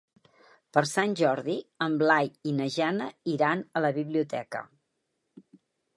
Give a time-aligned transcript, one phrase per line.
[0.77, 1.57] Per Sant Jordi
[1.87, 4.67] en Blai i na Jana iran a la biblioteca.